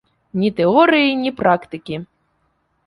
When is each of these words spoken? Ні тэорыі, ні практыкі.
Ні 0.43 0.49
тэорыі, 0.59 1.11
ні 1.23 1.31
практыкі. 1.43 1.95